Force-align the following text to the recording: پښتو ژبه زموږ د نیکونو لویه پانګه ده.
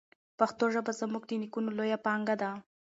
پښتو 0.39 0.65
ژبه 0.73 0.91
زموږ 0.99 1.23
د 1.27 1.31
نیکونو 1.41 1.69
لویه 1.77 1.97
پانګه 2.05 2.35
ده. 2.41 2.51